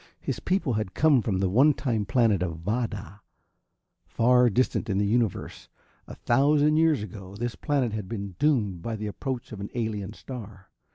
[0.19, 3.21] His people had come from the one time planet of Vada,
[4.07, 5.69] far distant in the universe.
[6.07, 10.13] A thousand years ago, this planet had been doomed by the approach of an alien
[10.13, 10.71] star.